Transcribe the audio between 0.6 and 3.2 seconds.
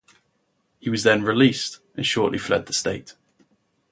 He was then released and shortly fled the state.